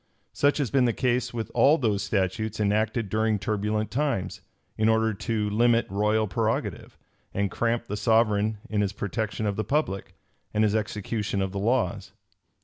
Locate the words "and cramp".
7.35-7.85